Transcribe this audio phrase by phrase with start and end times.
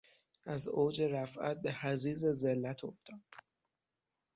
[0.45, 3.21] از اوج رفعت به حضیض ذلت افتاد.